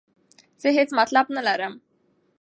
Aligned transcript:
زه 0.61 0.67
هیڅ 0.77 0.89
مطلب 0.99 1.25
نه 1.35 1.41
لرم. 1.47 1.73